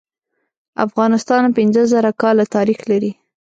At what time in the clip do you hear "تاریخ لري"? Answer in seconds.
2.55-3.11